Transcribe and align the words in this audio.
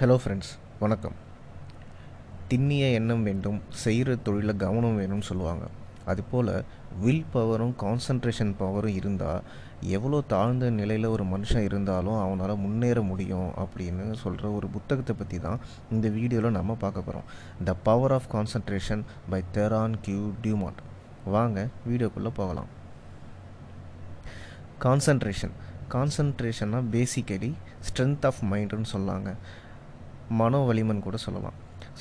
Hello 0.00 0.14
friends 0.22 0.48
வணக்கம். 0.80 1.14
திண்ணிய 2.48 2.88
எண்ணம் 2.96 3.22
வேண்டும் 3.28 3.60
செய்கிற 3.82 4.16
தொழிலில் 4.26 4.60
கவனம் 4.62 4.98
வேணும்னு 5.00 5.26
சொல்லுவாங்க. 5.28 5.64
அதுபோல் 6.10 6.50
வில் 7.04 7.22
பவரும் 7.34 7.72
கான்சன்ட்ரேஷன் 7.84 8.52
பவரும் 8.60 8.96
இருந்தால் 8.98 9.40
எவ்வளோ 9.96 10.20
தாழ்ந்த 10.34 10.70
நிலையில் 10.80 11.08
ஒரு 11.14 11.26
மனுஷன் 11.32 11.66
இருந்தாலும் 11.68 12.18
அவனால் 12.24 12.54
முன்னேற 12.64 13.06
முடியும் 13.10 13.48
அப்படின்னு 13.64 14.10
சொல்கிற 14.24 14.52
ஒரு 14.58 14.68
புத்தகத்தை 14.76 15.16
பற்றி 15.22 15.40
தான் 15.46 15.58
இந்த 15.94 16.06
வீடியோவில் 16.18 16.56
நம்ம 16.58 16.78
பார்க்க 16.84 17.08
போகிறோம் 17.08 17.28
the 17.70 17.78
power 17.88 18.16
of 18.20 18.30
concentration 18.36 19.08
by 19.32 19.42
Theron 19.58 19.98
Q 20.06 20.22
Dumont 20.44 20.86
வாங்க 21.36 21.68
வீடியோக்குள்ளே 21.90 22.32
போகலாம். 22.42 22.72
கான்சன்ட்ரேஷன் 24.86 25.56
கான்சன்ட்ரேஷன்னா 25.94 26.82
பேசிக்கலி 26.96 27.54
ஸ்ட்ரென்த் 27.88 28.26
ஆஃப் 28.30 28.42
மைண்டுன்னு 28.52 28.90
சொல்லாங்க. 28.96 29.30
மனோ 30.28 30.72
வலிமன் 30.72 30.98
கூட 30.98 31.16
சொல்லலாம். 31.16 31.52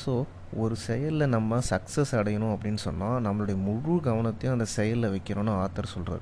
ஸோ 0.05 0.23
ஒரு 0.57 0.75
செயலில் 0.75 1.27
நம்ம 1.27 1.59
சக்ஸஸ் 1.69 2.11
அடையணும் 2.11 2.55
அப்படின்னு 2.55 2.75
சொன்னால் 2.75 3.23
நம்மளுடைய 3.23 3.57
முழு 3.57 3.99
கவனத்தையும் 4.03 4.51
அந்த 4.51 4.65
செயலில் 4.65 5.09
வைக்கணும்னு 5.09 5.65
ஆத்தர் 5.65 5.93
சொல்கிறார் 5.93 6.19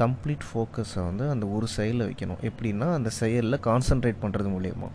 கம்ப்ளீட் 0.00 0.44
ஃபோக்கஸை 0.48 1.00
வந்து 1.08 1.24
அந்த 1.32 1.44
ஒரு 1.56 1.66
செயலில் 1.74 2.06
வைக்கணும். 2.08 2.40
எப்படின்னா 2.48 2.86
அந்த 2.98 3.10
செயலில் 3.20 3.62
கான்சன்ட்ரேட் 3.66 4.22
பண்ணுறது 4.24 4.50
மூலயமா. 4.54 4.88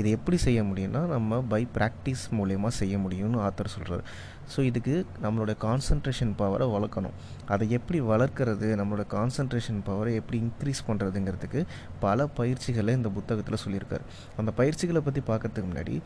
இது 0.00 0.08
எப்படி 0.16 0.36
செய்ய 0.46 0.62
முடியும்னா 0.62 1.02
நம்ம 1.14 1.40
பை 1.52 1.62
ப்ராக்டிஸ் 1.76 2.24
மூலயமா 2.38 2.70
செய்ய 2.80 2.96
முடியும்னு 3.04 3.40
ஆத்தர் 3.46 3.74
சொல்கிறார் 3.74 4.04
ஸோ 4.52 4.60
இதுக்கு 4.70 4.94
நம்மளோட 5.24 5.52
கான்சன்ட்ரேஷன் 5.64 6.32
பவரை 6.40 6.66
வளர்க்கணும். 6.74 7.14
அதை 7.52 7.66
எப்படி 7.76 7.98
வளர்க்குறது 8.10 8.66
நம்மளோட 8.80 9.04
கான்சன்ட்ரேஷன் 9.14 9.80
பவரை 9.88 10.12
எப்படி 10.20 10.38
இன்க்ரீஸ் 10.46 10.82
பண்ணுறதுங்கிறதுக்கு 10.88 11.60
பல 12.04 12.26
பயிற்சிகளை 12.38 12.94
இந்த 12.94 13.10
புத்தகத்தில் 13.18 13.62
சொல்லியிருக்காரு. 13.64 14.04
அந்த 14.40 14.50
பயிற்சிகளை 14.60 15.02
பற்றி 15.06 15.22
பார்க்கறதுக்கு 15.30 15.70
முன்னாடி 15.72 15.96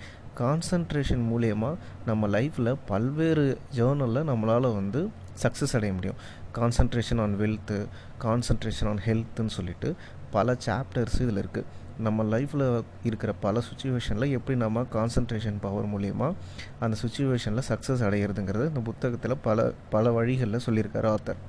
கான்சன்ட்ரேஷன் 0.43 1.24
மூலயமா 1.33 1.71
நம்ம 2.10 2.29
லைஃப்பில் 2.37 2.73
பல்வேறு 2.93 3.46
ஜேர்னலில் 3.79 4.29
நம்மளால் 4.30 4.77
வந்து 4.80 5.02
சக்ஸஸ் 5.42 5.74
அடைய 5.76 5.92
முடியும். 5.92 6.18
Concentration 6.58 7.20
on 7.20 7.34
wealth 7.36 7.78
concentration 8.24 8.88
on 8.88 9.02
ஹெல்த்துன்னு 9.06 9.54
சொல்லிட்டு 9.56 9.90
பல 10.30 10.56
சாப்டர்ஸ் 10.66 11.18
இதில் 11.22 11.42
இருக்குது 11.42 11.68
நம்ம 11.98 12.24
லைஃப்பில் 12.24 12.64
இருக்கிற 13.04 13.30
பல 13.40 13.62
சுச்சுவேஷனில் 13.68 14.32
எப்படி 14.32 14.56
நம்ம 14.59 14.84
கான்சன்ட்ரேஷன் 14.92 15.60
பவர் 15.60 15.88
மூலயமா 15.92 16.28
அந்த 16.80 16.96
சுச்சுவேஷனில் 17.02 17.68
சக்ஸஸ் 17.68 18.02
அடையிறதுங்கிறது 18.02 18.66
இந்த 18.68 18.80
புத்தகத்தில் 18.80 19.40
பல 19.42 19.64
பல 19.90 20.10
வழிகளில் 20.10 20.64
சொல்லியிருக்காரு 20.66 21.09
ஆத்தர் 21.14 21.40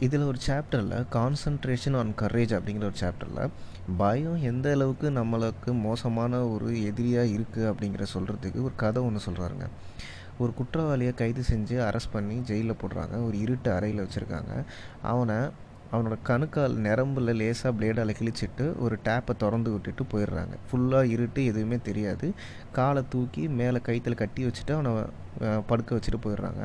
இதில் 0.00 0.24
ஒரு 0.24 0.38
சாப்டரில் 0.46 1.06
கான்சன்ட்ரேஷன் 1.12 1.96
ஆன் 1.96 2.12
கரேஜ் 2.16 2.52
அப்படிங்கிற 2.54 2.84
ஒரு 2.84 2.98
சாப்டரில் 3.00 3.50
பயம் 3.96 4.42
எந்த 4.42 4.66
அளவுக்கு 4.70 5.10
நம்மளுக்கு 5.10 5.70
மோசமான 5.80 6.40
ஒரு 6.48 6.68
எதிரியாக 6.82 7.32
இருக்குது 7.36 7.68
அப்படிங்கிற 7.70 8.06
சொல்கிறதுக்கு 8.14 8.62
ஒரு 8.62 8.76
கதை 8.76 9.02
ஒன்று 9.02 9.26
சொல்கிறாருங்க 9.26 9.66
ஒரு 10.42 10.52
குற்றவாளியை 10.58 11.14
கைது 11.14 11.42
செஞ்சு 11.52 11.78
அரெஸ்ட் 11.88 12.14
பண்ணி 12.16 12.36
ஜெயிலில் 12.50 12.80
போடுறாங்க. 12.82 13.14
ஒரு 13.26 13.38
இருட்டு 13.44 13.72
அறையில் 13.72 14.04
வச்சுருக்காங்க. 14.04 14.52
அவனை 15.12 15.38
அவனோட 15.92 16.16
கணுக்கால் 16.28 16.74
நரம்பில் 16.86 17.30
லேசாக 17.40 17.70
பிளேடால் 17.76 18.12
கிழிச்சிட்டு 18.18 18.64
ஒரு 18.84 18.98
டேப்பை 19.04 19.34
திறந்து 19.42 19.70
விட்டுட்டு 19.70 20.04
போயிடுறாங்க. 20.12 20.54
ஃபுல்லாக 20.66 21.12
இருட்டு 21.14 21.44
எதுவுமே 21.50 21.78
தெரியாது. 21.86 22.26
காலை 22.72 23.02
தூக்கி 23.08 23.48
மேலே 23.60 23.80
கைத்தில் 23.86 24.18
கட்டி 24.22 24.42
வச்சுட்டு 24.46 24.74
அவனை 24.76 24.92
படுக்க 25.66 25.96
வச்சுட்டு 25.96 26.20
போயிடுறாங்க. 26.26 26.62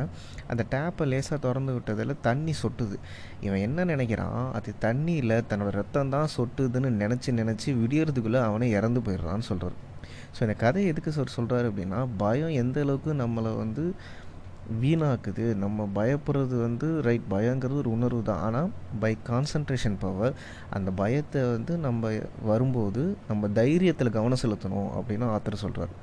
அந்த 0.48 0.66
டேப்பை 0.74 1.08
லேசாக 1.12 1.40
திறந்து 1.48 1.74
விட்டதில் 1.78 2.14
தண்ணி 2.22 2.56
சொட்டுது. 2.64 2.98
இவன் 3.42 3.64
என்ன 3.68 3.86
நினைக்கிறான்? 3.94 4.52
அது 4.60 4.74
தண்ணியில் 4.86 5.36
தன்னோட 5.52 5.72
ரத்தம் 5.80 6.14
தான் 6.18 6.34
சொட்டுதுன்னு 6.38 6.92
நினச்சி 7.04 7.32
நினச்சி 7.42 7.70
விடியறதுக்குள்ளே 7.82 8.42
அவனை 8.50 8.70
இறந்து 8.80 9.02
போயிடுறான்னு 9.08 9.50
சொல்கிறார் 9.52 9.80
ஸோ 10.36 10.42
இந்த 10.42 10.54
கதை 10.54 10.86
எதுக்கு 10.86 11.12
சார் 11.12 11.36
சொல்கிறாரு 11.38 11.70
அப்படின்னா 11.70 12.08
பயம் 12.18 12.54
எந்த 12.64 12.82
அளவுக்கு 12.82 13.14
நம்மளை 13.14 13.58
வந்து 13.58 13.86
வீணாக்குது 14.82 15.46
நம்ம 15.56 15.88
பயப்படுறது 15.96 16.56
வந்து 16.62 17.02
ரைட் 17.02 17.26
பயங்கிறது 17.30 17.82
ஒரு 17.82 17.92
உணர்வு 17.92 18.22
தான். 18.24 18.42
ஆனால் 18.42 18.70
பை 19.00 19.18
கான்சன்ட்ரேஷன் 19.30 19.98
பவர் 20.00 20.34
அந்த 20.70 20.92
பயத்தை 20.92 21.42
வந்து 21.42 21.78
நம்ம 21.78 22.12
வரும்போது 22.44 23.04
நம்ம 23.28 23.48
தைரியத்தில் 23.48 24.16
கவனம் 24.18 24.42
செலுத்தணும் 24.42 24.90
அப்படின்னு 25.00 25.28
ஆத்தர் 25.36 25.64
சொல்கிறார் 25.66 25.94